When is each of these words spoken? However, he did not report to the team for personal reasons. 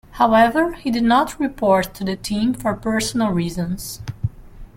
However, 0.13 0.73
he 0.73 0.89
did 0.89 1.03
not 1.03 1.39
report 1.39 1.93
to 1.93 2.03
the 2.03 2.15
team 2.15 2.55
for 2.55 2.73
personal 2.73 3.29
reasons. 3.29 4.01